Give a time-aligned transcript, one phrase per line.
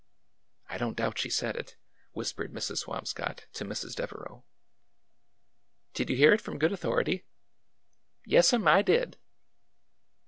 [0.71, 1.77] ''I don't doubt she said it,"
[2.13, 2.79] whispered Mrs.
[2.79, 3.93] Swam scott to Mrs.
[3.93, 4.43] Devereau.
[5.93, 7.23] "Did you hear it from good authority?""
[8.25, 9.19] Yes 'm, I did